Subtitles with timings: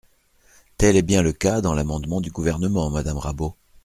[0.77, 3.55] Tel est bien le cas dans l’amendement du Gouvernement, madame Rabault.